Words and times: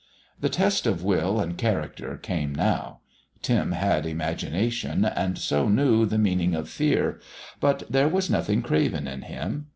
The 0.39 0.49
test 0.49 0.87
of 0.87 1.03
will 1.03 1.39
and 1.39 1.59
character 1.59 2.17
came 2.17 2.55
now. 2.55 3.01
Tim 3.43 3.73
had 3.73 4.03
imagination, 4.07 5.05
and 5.05 5.37
so 5.37 5.69
knew 5.69 6.07
the 6.07 6.17
meaning 6.17 6.55
of 6.55 6.67
fear; 6.69 7.19
but 7.59 7.83
there 7.87 8.09
was 8.09 8.27
nothing 8.27 8.63
craven 8.63 9.07
in 9.07 9.21
him. 9.21 9.67